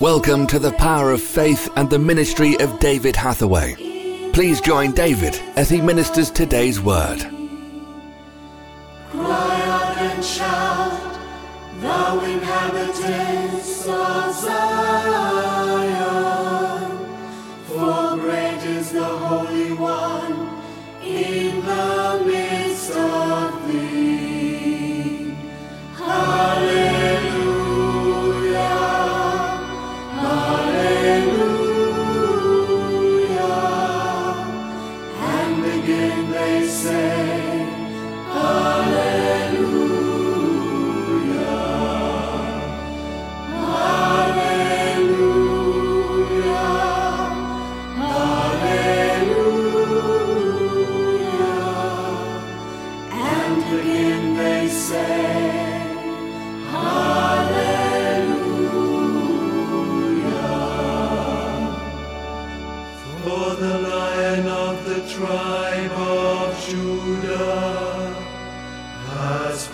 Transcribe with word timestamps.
Welcome 0.00 0.46
to 0.46 0.60
the 0.60 0.70
power 0.74 1.10
of 1.10 1.20
faith 1.20 1.68
and 1.74 1.90
the 1.90 1.98
ministry 1.98 2.56
of 2.60 2.78
David 2.78 3.16
Hathaway. 3.16 3.74
Please 4.32 4.60
join 4.60 4.92
David 4.92 5.34
as 5.56 5.68
he 5.68 5.80
ministers 5.80 6.30
today's 6.30 6.80
word. 6.80 7.18
Cry 9.10 9.60
out 9.60 9.96
and 9.98 10.24
shout, 10.24 11.20
thou 11.80 12.20
inhabitants 12.20 13.88
of 13.88 14.34
Zion, 14.36 16.27
hallelujah. 31.18 31.67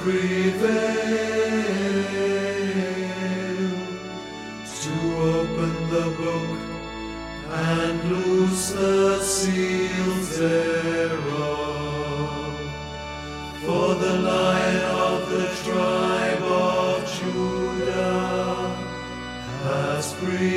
Has 0.04 0.12
prevailed 0.12 0.84
to 4.82 4.94
open 5.22 5.72
the 5.88 6.06
book 6.18 6.58
and 7.50 7.94
loose 8.10 8.72
the 8.72 9.22
seals 9.22 10.38
thereof. 10.38 11.34
For 13.64 13.94
the 13.94 14.16
lion 14.18 14.82
of 14.84 15.30
the 15.30 15.46
tribe 15.64 16.42
of 16.42 17.06
Judah 17.18 18.76
has 19.62 20.12
prevailed 20.14 20.53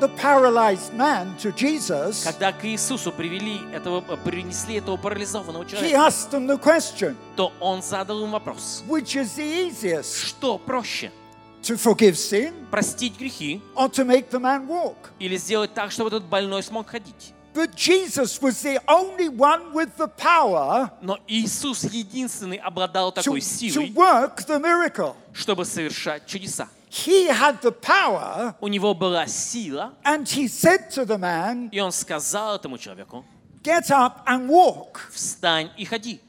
the 0.00 0.08
paralyzed 0.16 0.92
man 0.94 1.36
to 1.38 1.52
Jesus, 1.54 2.24
Когда 2.24 2.52
к 2.52 2.64
Иисусу 2.64 3.12
привели 3.12 3.60
этого, 3.72 4.00
принесли 4.16 4.76
этого 4.76 4.96
парализованного 4.96 5.62
he 5.64 5.68
человека, 5.70 5.96
asked 6.06 6.30
them 6.32 6.46
the 6.46 6.58
question 6.58 7.14
то 7.36 7.52
Он 7.60 7.82
задал 7.82 8.24
им 8.24 8.32
вопрос. 8.32 8.82
which 8.88 9.14
is 9.14 9.36
the 9.36 9.68
easiest, 9.68 10.24
Что 10.26 10.58
проще? 10.58 11.12
to 11.62 11.76
forgive 11.76 12.16
sin 12.16 12.54
Простить 12.70 13.18
грехи 13.18 13.60
or 13.76 13.88
to 13.90 14.04
make 14.04 14.30
the 14.30 14.40
man 14.40 14.66
walk? 14.66 15.10
или 15.18 15.36
сделать 15.36 15.74
так, 15.74 15.90
чтобы 15.92 16.08
этот 16.08 16.24
больной 16.24 16.62
смог 16.62 16.88
ходить? 16.88 17.34
But 17.52 17.74
Jesus 17.74 18.40
was 18.40 18.62
the 18.62 18.80
only 18.86 19.28
one 19.28 19.72
with 19.72 19.96
the 19.98 20.06
power 20.06 20.90
Но 21.02 21.18
Иисус 21.26 21.82
единственный 21.82 22.56
обладал 22.58 23.10
to, 23.10 23.14
такой 23.22 23.40
to 23.40 23.42
силой, 23.42 23.90
work 23.92 24.46
the 24.46 24.60
miracle. 24.60 25.14
чтобы 25.34 25.64
совершать 25.64 26.26
чудеса. 26.26 26.68
He 26.90 27.28
had 27.28 27.60
the 27.62 27.70
power, 27.70 28.56
У 28.60 28.66
него 28.66 28.94
была 28.94 29.26
сила, 29.28 29.94
and 30.04 30.24
he 30.26 30.48
said 30.48 30.90
to 30.90 31.04
the 31.06 31.16
man, 31.18 31.68
и 31.70 31.78
он 31.78 31.92
сказал 31.92 32.56
этому 32.56 32.78
человеку, 32.78 33.24
Get 33.62 33.90
up 33.90 34.24
and 34.26 34.48
walk. 34.48 34.98
встань 35.12 35.70
и 35.76 35.84
ходи. 35.84 36.20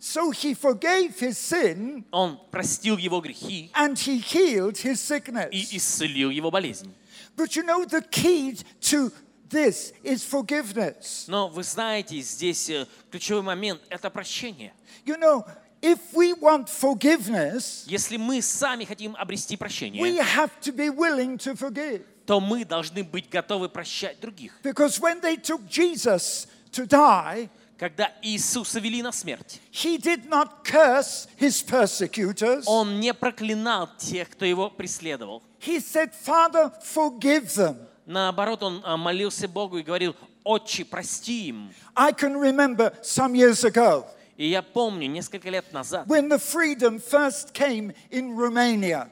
So 0.00 0.30
he 0.32 0.54
forgave 0.54 1.20
his 1.20 1.38
sin 1.38 2.04
Он 2.10 2.40
простил 2.50 2.96
его 2.96 3.20
грехи 3.20 3.70
and 3.74 3.96
he 3.98 4.18
healed 4.18 4.78
his 4.78 4.98
sickness. 5.00 5.50
и 5.52 5.76
исцелил 5.76 6.30
его 6.30 6.50
болезнь. 6.50 6.92
But 7.36 7.54
you 7.54 7.62
know, 7.62 7.84
the 7.84 8.02
key 8.02 8.56
to 8.90 9.12
this 9.48 9.92
is 10.02 10.24
forgiveness. 10.24 11.26
Но 11.28 11.48
вы 11.48 11.62
знаете, 11.62 12.18
здесь 12.20 12.68
э, 12.70 12.86
ключевой 13.10 13.42
момент– 13.42 13.80
это 13.90 14.10
прощение. 14.10 14.72
You 15.04 15.18
know, 15.18 15.44
if 15.81 15.99
we 16.13 16.33
want 16.33 16.67
forgiveness, 16.69 17.85
Если 17.87 18.17
мы 18.17 18.41
сами 18.41 18.85
хотим 18.85 19.15
обрести 19.15 19.55
we 19.55 19.57
прощение, 19.57 20.21
have 20.21 20.51
to 20.61 20.71
be 20.71 20.89
willing 20.89 21.37
to 21.37 21.55
forgive. 21.55 22.03
то 22.25 22.39
мы 22.39 22.65
должны 22.65 23.03
быть 23.03 23.29
готовы 23.29 23.69
прощать 23.69 24.19
других. 24.19 24.53
Because 24.63 24.99
when 24.99 25.21
they 25.21 25.35
took 25.37 25.67
Jesus 25.69 26.47
to 26.71 26.85
die, 26.87 27.49
Когда 27.77 28.09
Иисуса 28.21 28.79
вели 28.79 29.01
на 29.01 29.11
смерть, 29.11 29.59
he 29.69 29.97
did 29.97 30.29
not 30.29 30.63
curse 30.63 31.27
his 31.37 31.61
persecutors. 31.61 32.63
Он 32.67 33.01
не 33.01 33.13
проклинал 33.13 33.89
тех, 33.97 34.29
кто 34.29 34.45
его 34.45 34.69
преследовал. 34.69 35.43
He 35.59 35.79
said, 35.79 36.11
Father, 36.25 36.71
forgive 36.81 37.53
them. 37.53 37.75
Наоборот, 38.05 38.63
он 38.63 38.81
а, 38.85 38.95
молился 38.97 39.47
Богу 39.49 39.79
и 39.79 39.83
говорил, 39.83 40.15
«Отче, 40.45 40.85
прости 40.85 41.47
им». 41.49 41.73
I 41.95 42.11
can 42.13 42.37
remember 42.37 42.93
some 43.03 43.35
years 43.35 43.65
ago 43.65 44.05
И 44.40 44.46
я 44.46 44.62
помню, 44.62 45.06
несколько 45.06 45.50
лет 45.50 45.70
назад, 45.70 46.06
when 46.06 46.30
the 46.30 46.38
freedom 46.38 46.98
first 46.98 47.52
came 47.52 47.94
in 48.10 48.34
Romania. 48.34 49.10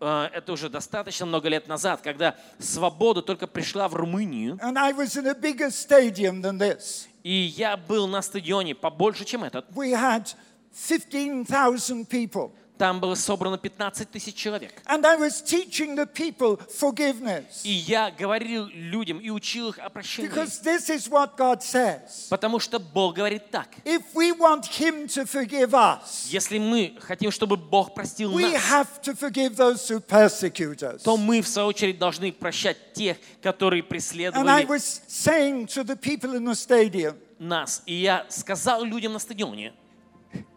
э, 0.00 0.30
это 0.32 0.54
уже 0.54 0.70
достаточно 0.70 1.26
много 1.26 1.50
лет 1.50 1.68
назад, 1.68 2.00
когда 2.00 2.34
свобода 2.58 3.20
только 3.20 3.46
пришла 3.46 3.88
в 3.88 3.94
Румынию, 3.94 4.58
And 4.62 4.78
I 4.78 4.94
was 4.94 5.18
in 5.18 5.26
a 5.26 5.34
bigger 5.34 5.68
stadium 5.68 6.40
than 6.40 6.56
this. 6.56 7.08
и 7.22 7.30
я 7.30 7.76
был 7.76 8.06
на 8.06 8.22
стадионе 8.22 8.74
побольше, 8.74 9.26
чем 9.26 9.44
этот. 9.44 9.68
We 9.72 9.92
had 9.92 10.34
15,000 10.72 12.08
people. 12.08 12.52
Там 12.80 12.98
было 12.98 13.14
собрано 13.14 13.58
15 13.58 14.10
тысяч 14.10 14.34
человек. 14.34 14.72
And 14.86 15.04
I 15.04 15.14
was 15.14 15.42
teaching 15.42 15.96
the 15.96 16.06
people 16.06 16.58
forgiveness. 16.70 17.60
И 17.62 17.70
я 17.70 18.10
говорил 18.10 18.68
людям 18.72 19.20
и 19.20 19.28
учил 19.28 19.68
их 19.68 19.78
о 19.78 19.90
прощении. 19.90 20.30
Because 20.30 20.62
this 20.62 20.88
is 20.88 21.06
what 21.10 21.36
God 21.36 21.60
says. 21.60 22.28
Потому 22.30 22.58
что 22.58 22.78
Бог 22.78 23.16
говорит 23.16 23.50
так. 23.50 23.68
If 23.84 24.14
we 24.14 24.32
want 24.32 24.64
Him 24.64 25.06
to 25.08 25.26
forgive 25.26 25.74
us, 25.74 26.28
Если 26.30 26.58
мы 26.58 26.96
хотим, 27.02 27.30
чтобы 27.30 27.58
Бог 27.58 27.92
простил 27.92 28.32
we 28.32 28.50
нас, 28.50 28.62
have 28.70 29.02
to 29.02 29.14
forgive 29.14 29.56
those 29.56 29.86
who 29.86 30.00
persecute 30.00 30.82
us. 30.82 31.02
то 31.02 31.18
мы, 31.18 31.42
в 31.42 31.48
свою 31.48 31.68
очередь, 31.68 31.98
должны 31.98 32.32
прощать 32.32 32.94
тех, 32.94 33.18
которые 33.42 33.82
And 33.82 33.88
I 33.88 33.90
преследовали 33.90 34.64
was 34.64 35.02
saying 35.06 35.66
to 35.66 35.84
the 35.84 35.96
people 35.96 36.34
in 36.34 36.44
the 36.44 36.54
stadium, 36.54 37.14
нас. 37.38 37.82
И 37.84 37.92
я 37.92 38.24
сказал 38.30 38.84
людям 38.84 39.12
на 39.12 39.18
стадионе, 39.18 39.74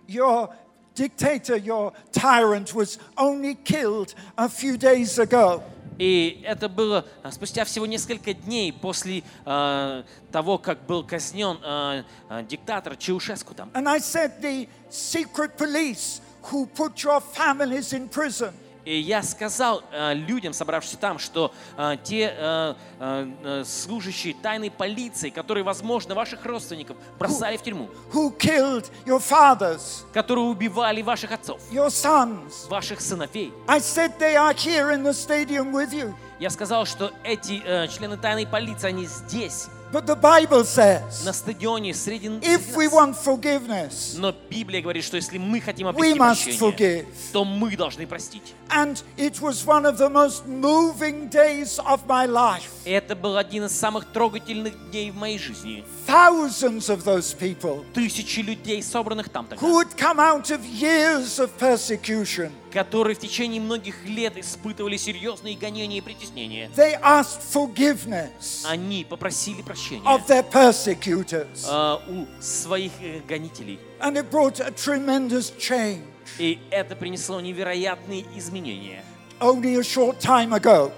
Your 0.08 0.54
dictator, 0.95 1.57
your 1.57 1.93
tyrant 2.13 2.75
was 2.75 2.99
only 3.17 3.55
killed 3.55 4.15
a 4.37 4.49
few 4.49 4.77
days 4.77 5.19
ago. 5.19 5.63
И 5.99 6.45
это 6.45 6.69
было 6.69 7.05
а, 7.25 7.33
спустя 7.33 7.65
всего 7.65 7.85
несколько 7.85 8.33
дней 8.33 8.73
после 8.73 9.25
э, 9.45 10.03
того, 10.31 10.59
как 10.59 10.87
был 10.87 11.03
казнен 11.03 11.59
э, 11.61 12.05
э, 12.31 12.45
диктатор 12.45 12.97
Чаушеску 12.97 13.53
там. 13.53 13.69
And 13.75 13.89
I 13.89 13.99
said, 13.99 14.41
The 14.41 14.69
secret 14.89 15.57
police 15.57 16.21
who 16.43 16.67
put 16.67 17.03
your 17.03 17.21
families 17.21 17.93
in 17.93 18.09
prison, 18.09 18.55
И 18.86 19.00
я 19.00 19.24
сказал 19.24 19.84
э, 19.92 20.14
людям, 20.14 20.54
собравшимся 20.54 20.98
там, 20.98 21.20
что 21.20 21.54
э, 21.78 21.98
те 22.04 22.34
э, 22.38 23.64
служащие 23.66 24.34
тайной 24.34 24.72
полиции, 24.72 25.30
которые, 25.30 25.64
возможно, 25.64 26.16
ваших 26.16 26.46
родственников 26.46 26.98
бросали 27.18 27.58
в 27.58 27.64
тюрьму, 27.64 27.90
who 28.12 28.38
killed 28.38 28.90
your 29.06 29.20
fathers, 29.22 30.04
которые 30.14 30.46
убивали 30.46 31.02
ваших 31.02 31.32
отцов, 31.32 31.62
your 31.72 31.88
sons. 31.88 32.68
ваших 32.70 33.00
сыновей. 33.00 33.54
I 33.68 33.80
said 33.80 34.18
they 34.20 34.36
are 34.36 34.54
here 34.54 34.92
in 34.92 35.04
the 35.04 35.14
stadium 35.14 35.72
with 35.72 35.94
you. 35.94 36.14
Я 36.40 36.50
сказал, 36.50 36.86
что 36.86 37.12
эти 37.24 37.62
э, 37.64 37.88
члены 37.88 38.18
тайной 38.18 38.46
полиции, 38.46 38.90
они 38.90 39.06
здесь, 39.06 39.68
But 39.93 40.05
the 40.05 40.17
Bible 40.17 40.65
says 40.65 41.25
на 41.25 41.33
стадионе, 41.33 41.95
среди, 41.95 42.27
if 42.43 42.61
среди 42.61 42.77
we 42.77 42.85
нас. 42.85 42.93
want 42.93 43.17
forgiveness, 43.17 44.19
Но 44.19 44.35
Библия 44.51 44.83
говорит, 44.83 45.03
что 45.03 45.17
если 45.17 45.39
мы 45.39 45.63
хотим 45.63 45.87
we 45.87 45.91
обрести 46.13 46.19
must 46.19 46.59
прощение, 46.59 46.59
forgive. 47.05 47.07
то 47.33 47.45
мы 47.47 47.75
должны 47.75 48.07
простить. 48.07 48.55
And 48.69 49.03
it 49.17 49.41
was 49.41 49.65
one 49.65 49.87
of 49.87 49.97
the 49.97 50.11
most 50.11 50.47
moving 50.47 51.31
days 51.31 51.79
of 51.87 52.07
my 52.07 52.27
life. 52.27 52.69
И 52.85 52.91
это 52.91 53.17
был 53.17 53.39
один 53.39 53.65
из 53.65 53.73
самых 53.73 54.13
трогательных 54.13 54.75
дней 54.91 55.11
в 55.11 55.17
моей 55.17 55.39
жизни. 55.39 55.83
Thousands 56.07 56.91
of 56.91 57.05
those 57.05 57.33
people 57.35 57.83
Тысячи 57.95 58.41
людей, 58.41 58.83
собранных 58.83 59.31
там 59.31 59.47
тогда, 59.47 59.67
who 59.67 59.79
had 59.79 59.97
come 59.97 60.19
out 60.21 60.51
of 60.51 60.61
years 60.67 61.39
of 61.39 61.49
persecution, 61.59 62.53
которые 62.74 63.16
в 63.16 63.20
течение 63.20 63.62
многих 63.62 64.04
лет 64.06 64.36
испытывали 64.38 64.98
серьезные 64.98 65.56
гонения 65.56 66.00
и 66.00 66.02
притеснения. 66.02 66.70
they 66.76 67.00
asked 67.02 67.42
forgiveness 67.54 68.66
Они 68.66 69.06
попросили 69.08 69.62
прощения 69.62 70.04
of 70.06 70.26
their 70.28 70.44
persecutors. 70.44 71.66
э, 71.70 72.12
у 72.12 72.42
своих 72.42 72.92
э, 73.02 73.22
гонителей. 73.28 73.80
And 74.00 74.18
it 74.18 74.30
brought 74.32 74.60
a 74.60 74.72
tremendous 74.72 75.54
change. 75.58 76.02
И 76.40 76.60
это 76.72 76.96
принесло 76.96 77.40
невероятные 77.42 78.26
изменения. 78.36 79.04
Only 79.40 79.76
a 79.78 79.84
short 79.84 80.20
time 80.20 80.54
ago, 80.54 80.92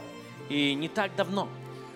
И 0.50 0.74
не 0.76 0.88
так 0.88 1.16
давно 1.16 1.50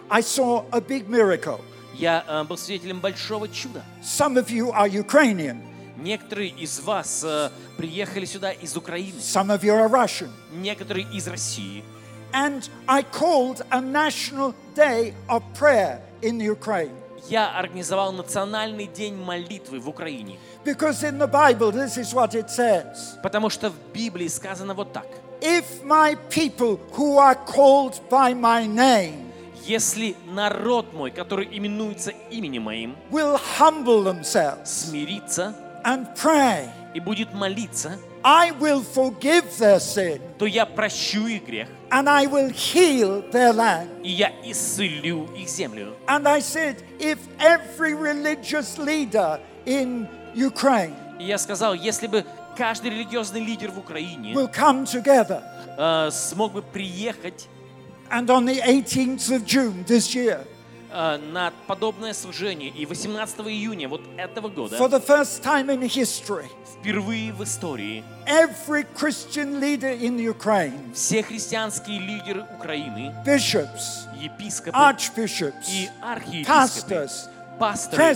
I 0.10 0.22
saw 0.22 0.66
a 0.72 0.82
big 0.82 1.08
miracle. 1.08 1.62
я 1.96 2.24
э, 2.28 2.44
был 2.44 2.58
свидетелем 2.58 3.00
большого 3.00 3.48
чуда. 3.48 3.84
Some 4.04 4.36
of 4.38 4.50
you 4.50 4.72
are 4.74 4.88
Ukrainian, 4.88 5.62
Некоторые 6.02 6.50
из 6.50 6.80
вас 6.80 7.24
э, 7.24 7.50
приехали 7.78 8.26
сюда 8.26 8.52
из 8.52 8.76
Украины, 8.78 9.20
some 9.20 9.50
of 9.50 9.62
you 9.64 9.74
are 9.74 9.90
Russian. 9.90 10.30
некоторые 10.52 11.06
из 11.14 11.28
России. 11.28 11.84
And 12.32 12.70
I 12.88 13.02
called 13.04 13.66
a 13.72 13.82
national 13.82 14.54
day 14.76 15.14
of 15.28 15.42
prayer 15.58 16.00
in 16.22 16.40
Ukraine. 16.40 16.92
Я 17.28 17.50
организовал 17.58 18.12
национальный 18.14 18.88
день 18.88 19.16
молитвы 19.16 19.80
в 19.80 19.90
Украине, 19.90 20.40
Because 20.64 21.04
in 21.04 21.18
the 21.18 21.28
Bible, 21.28 21.72
this 21.72 21.98
is 21.98 22.14
what 22.14 22.34
it 22.34 22.50
says 22.50 23.18
потому 23.22 23.50
что 23.50 23.70
в 23.70 23.76
Библии 23.94 24.28
сказано 24.28 24.74
вот 24.74 24.94
так. 24.94 25.06
If 25.42 25.84
my 25.84 26.18
people 26.30 26.80
who 26.96 27.18
are 27.18 27.36
called 27.46 28.00
by 28.10 28.34
my 28.34 28.66
name 28.68 29.26
Если 29.66 30.16
народ 30.26 30.94
мой, 30.94 31.12
который 31.12 31.48
именуется 31.52 32.12
именем 32.32 32.64
моим, 32.64 32.96
will 33.12 33.40
humble 33.60 34.04
themselves 34.04 34.66
смирится 34.66 35.54
and 35.89 36.07
pray, 36.17 36.69
и 36.95 37.01
будет 37.01 37.33
молиться, 37.35 37.99
I 38.23 38.53
will 38.53 38.83
forgive 38.83 39.45
their 39.59 39.79
sin 39.79 40.21
то 40.39 40.47
я 40.47 40.65
прощу 40.65 41.27
их 41.27 41.45
грех, 41.45 41.69
and 41.91 42.09
I 42.09 42.27
will 42.27 42.51
heal 42.51 43.23
their 43.31 43.53
land. 43.53 43.89
и 44.03 44.11
я 44.11 44.33
исцелю 44.45 45.29
их 45.37 45.49
землю. 45.49 45.95
And 46.07 46.27
I 46.27 46.41
said, 46.41 46.83
if 46.99 47.19
every 47.39 47.95
religious 47.95 48.79
leader 48.79 49.41
in 49.67 50.09
Ukraine 50.35 50.95
И 51.19 51.25
я 51.25 51.39
сказал, 51.39 51.75
если 51.75 52.07
бы 52.07 52.25
каждый 52.57 52.91
религиозный 52.91 53.41
лидер 53.45 53.71
в 53.71 53.79
Украине 53.79 54.33
will 54.33 54.51
come 54.51 54.85
together, 54.85 55.43
э, 55.77 56.11
смог 56.11 56.53
бы 56.53 56.63
приехать 56.63 57.49
and 58.11 58.31
on 58.31 58.45
the 58.45 58.61
18th 58.61 59.31
of 59.31 59.45
June 59.45 59.85
this 59.87 60.15
year, 60.15 60.41
э, 60.41 60.45
на 60.92 61.54
подобное 61.68 62.14
служение, 62.14 62.70
и 62.70 62.86
18 62.86 63.40
июня 63.42 63.88
вот 63.88 64.02
этого 64.18 64.48
for 64.48 64.56
года, 64.56 64.78
the 64.78 65.06
first 65.06 65.44
time 65.44 65.68
in 65.68 65.82
history, 65.82 66.46
впервые 66.80 67.32
в 67.34 67.44
истории, 67.44 68.04
every 68.26 68.86
Christian 68.96 69.60
leader 69.60 70.00
in 70.00 70.18
Ukraine, 70.18 70.94
все 70.94 71.22
христианские 71.24 72.00
лидеры 72.00 72.46
Украины, 72.58 73.14
bishops, 73.26 74.08
епископы 74.20 74.78
archbishops, 74.78 75.70
и 75.70 75.90
архиепископы, 76.02 76.96
pastors, 76.96 77.30
пасторы, 77.60 78.16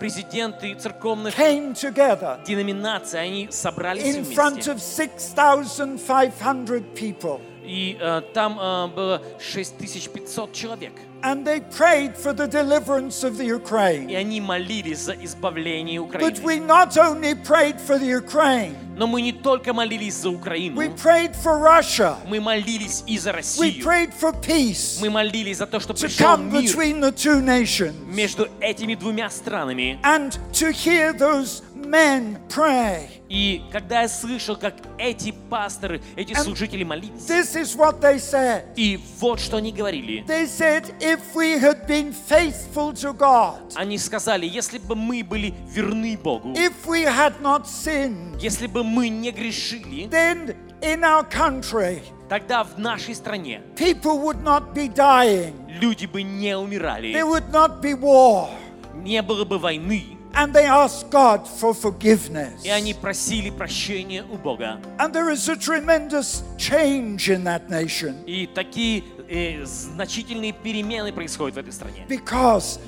президенты 0.00 0.74
церковных 0.74 1.34
деноминаций, 1.36 3.20
они 3.20 3.48
собрались 3.50 4.04
in 4.04 4.24
front 4.24 4.54
вместе. 4.54 4.72
of 4.72 4.80
6,500 4.80 6.94
people. 6.94 7.40
И 7.64 7.96
э, 8.00 8.22
там 8.32 8.58
э, 8.60 8.86
было 8.88 9.22
6500 9.40 10.52
человек. 10.52 10.92
And 11.25 11.45
they 11.45 11.59
prayed 11.59 12.17
for 12.17 12.33
the 12.33 12.47
deliverance 12.47 13.23
of 13.23 13.37
the 13.37 13.43
И 13.45 13.49
Ukraine. 13.53 14.09
они 14.15 14.41
молились 14.41 14.97
за 15.05 15.13
избавление 15.13 15.99
But 16.01 16.09
Украины. 16.33 16.43
we 16.43 16.59
not 16.59 16.97
only 16.97 17.35
prayed 17.35 17.79
for 17.79 17.99
the 17.99 18.07
Ukraine, 18.07 18.75
Но 18.97 19.05
мы 19.07 19.21
не 19.21 19.31
только 19.31 19.71
молились 19.71 20.15
за 20.15 20.29
Украину, 20.31 20.77
we 20.81 20.89
prayed 20.89 21.35
for 21.35 21.59
Russia. 21.59 22.17
мы 22.27 22.39
молились 22.41 23.03
и 23.05 23.19
за 23.19 23.29
We 23.29 23.35
Россию. 23.35 23.83
prayed 23.83 24.13
for 24.19 24.33
peace 24.41 24.99
Мы 24.99 25.11
молились 25.11 25.57
за 25.57 25.67
то, 25.67 25.79
чтобы 25.79 25.99
to 25.99 26.07
пришел 26.07 26.25
come 26.37 26.51
мир 26.51 26.61
between 26.63 26.99
the 26.99 27.11
two 27.11 27.39
nations 27.39 27.93
между 28.07 28.47
этими 28.59 28.95
двумя 28.95 29.29
странами. 29.29 29.99
and 30.03 30.39
to 30.53 30.71
hear 30.71 31.13
those 31.13 31.61
men 31.88 32.38
pray. 32.48 33.08
И 33.28 33.62
когда 33.72 34.02
я 34.02 34.08
слышал, 34.08 34.56
как 34.56 34.74
эти 34.98 35.32
пасторы, 35.50 36.00
эти 36.16 36.32
And 36.32 36.42
служители 36.44 36.84
молились, 36.84 37.26
This 37.28 37.54
is 37.56 37.76
what 37.76 38.00
they 38.00 38.16
said. 38.18 38.64
и 38.76 38.98
вот 39.20 39.40
что 39.40 39.56
они 39.56 39.72
говорили. 39.72 40.24
They 40.26 40.46
said, 40.46 40.94
if 41.00 41.20
we 41.34 41.58
had 41.60 41.86
been 41.86 42.12
faithful 42.12 42.92
to 42.94 43.12
God, 43.12 43.72
Они 43.74 43.98
сказали, 43.98 44.46
если 44.46 44.78
бы 44.78 44.94
мы 44.94 45.22
были 45.24 45.54
верны 45.74 46.16
Богу, 46.16 46.52
if 46.54 46.72
we 46.86 47.04
had 47.04 47.40
not 47.40 47.66
sinned, 47.66 48.40
если 48.40 48.66
бы 48.66 48.84
мы 48.84 49.08
не 49.08 49.30
грешили, 49.32 50.08
then 50.08 50.54
in 50.82 51.02
our 51.02 51.24
country, 51.28 52.00
тогда 52.28 52.62
в 52.64 52.78
нашей 52.78 53.14
стране 53.14 53.62
people 53.76 54.20
would 54.20 54.42
not 54.42 54.72
be 54.74 54.88
dying. 54.88 55.52
люди 55.80 56.06
бы 56.06 56.22
не 56.22 56.56
умирали, 56.56 57.12
There 57.12 57.26
would 57.26 57.50
not 57.50 57.80
be 57.80 57.94
war. 57.94 58.48
не 58.94 59.20
было 59.22 59.44
бы 59.44 59.58
войны. 59.58 60.15
And 60.36 60.52
they 60.52 60.66
asked 60.66 61.08
God 61.10 61.48
for 61.48 61.72
forgiveness. 61.72 62.62
И 62.62 62.68
они 62.68 62.92
просили 62.92 63.48
прощения 63.50 64.22
у 64.22 64.36
Бога. 64.36 64.78
And 64.98 65.10
there 65.12 65.30
is 65.30 65.48
a 65.48 65.56
tremendous 65.56 66.42
change 66.58 67.30
in 67.30 67.42
that 67.44 67.70
nation 67.70 68.22
И 68.26 68.46
такие 68.46 69.02
э, 69.30 69.64
значительные 69.64 70.52
перемены 70.52 71.10
происходят 71.12 71.56
в 71.56 71.58
этой 71.58 71.72
стране. 71.72 72.04
because 72.06 72.78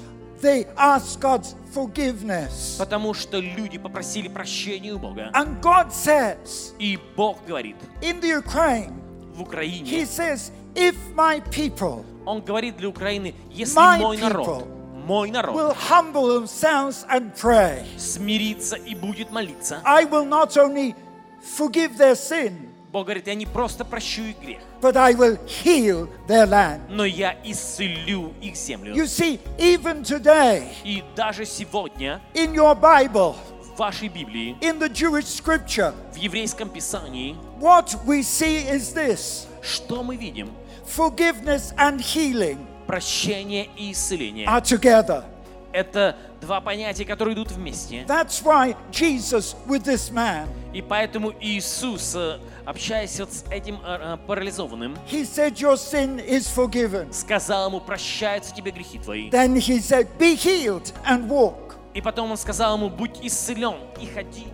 they 0.43 0.67
asked 0.77 1.21
God's 1.21 1.55
forgiveness. 1.73 2.77
Потому 2.79 3.15
что 3.15 3.41
люди 3.41 3.79
попросили 3.79 4.29
прощения 4.29 4.93
у 4.93 4.99
Бога. 4.99 5.31
And 5.35 5.61
God 5.63 5.91
says 5.91 6.75
И 6.79 6.99
Бог 7.17 7.39
говорит 7.47 7.77
in 8.03 8.21
the 8.21 8.29
Ukraine, 8.43 8.93
в 9.35 9.39
He 9.41 9.43
Украине, 9.43 10.05
says, 10.07 10.51
if 10.75 10.95
my 11.15 11.41
people 11.51 12.05
Он 12.27 12.43
говорит 12.43 12.77
для 12.77 12.89
Украины, 12.91 13.35
если 13.51 13.79
мой 14.03 14.19
народ, 14.19 14.47
people 14.47 14.78
мой 15.08 15.32
народ 15.32 15.56
will 15.56 15.74
humble 15.74 16.28
themselves 16.28 17.06
and 17.10 17.34
pray, 17.36 17.84
смирится 17.98 18.76
и 18.76 18.96
будет 18.96 19.32
молиться, 19.32 19.82
I 19.84 20.06
will 20.06 20.26
not 20.26 20.56
only 20.58 20.96
forgive 21.42 21.98
their 21.98 22.16
sin, 22.16 22.70
Бог 22.92 23.06
говорит, 23.06 23.26
я 23.28 23.34
не 23.34 23.46
просто 23.48 23.84
прощу 23.86 24.22
их 24.22 24.40
грех, 24.40 24.60
but 24.82 24.96
I 24.96 25.14
will 25.14 25.40
heal 25.46 26.08
their 26.28 26.46
land. 26.48 26.82
но 26.90 27.06
я 27.06 27.36
исцелю 27.44 28.34
их 28.40 28.56
землю. 28.56 28.94
You 28.96 29.06
see, 29.08 29.40
even 29.58 30.04
today, 30.04 30.68
И 30.84 31.04
даже 31.16 31.46
сегодня 31.46 32.22
in 32.34 32.54
your 32.54 32.76
Bible, 32.80 33.36
в 33.74 33.78
вашей 33.80 34.08
Библии, 34.10 34.56
in 34.62 34.78
the 34.80 34.88
Jewish 34.90 35.26
scripture, 35.26 35.94
в 36.14 36.18
еврейском 36.18 36.70
Писании, 36.70 37.36
what 37.60 37.96
we 38.06 38.22
see 38.22 38.68
is 38.70 38.94
this 38.94 39.48
что 39.64 40.04
мы 40.04 40.16
видим? 40.16 40.52
forgiveness 40.86 41.74
and 41.78 42.00
healing 42.00 42.68
Прощение 42.89 43.69
и 43.77 43.93
исцеление. 43.93 44.47
are 44.49 44.61
together. 44.63 45.23
Это 45.71 46.17
два 46.41 46.61
понятия, 46.63 47.05
которые 47.05 47.35
идут 47.35 47.53
вместе. 47.53 48.05
That's 48.09 48.43
why 48.43 48.75
Jesus, 48.91 49.55
with 49.67 49.85
this 49.85 50.11
man, 50.11 50.49
И 50.73 50.81
поэтому 50.83 51.33
Иисус, 51.41 52.15
э, 52.17 52.39
общаясь 52.65 53.21
вот 53.21 53.33
с 53.33 53.45
этим 53.51 53.79
э, 53.85 54.15
э, 54.15 54.17
парализованным, 54.27 54.97
he 55.07 55.25
said, 55.25 55.57
Your 55.61 55.77
sin 55.77 56.19
is 56.27 56.49
forgiven. 56.49 57.13
сказал 57.13 57.69
ему, 57.69 57.81
прощаются 57.81 58.55
тебе 58.55 58.71
грехи 58.71 58.99
твои. 58.99 59.29
Then 59.31 59.57
he 59.57 59.79
said, 59.81 60.09
Be 60.19 60.35
healed 60.35 60.93
and 61.07 61.29
walk. 61.29 61.75
И 61.93 62.01
потом 62.01 62.31
он 62.31 62.37
сказал 62.39 62.77
ему, 62.79 62.89
будь 62.89 63.19
исцелен 63.23 63.77
и 64.01 64.07
ходи. 64.07 64.47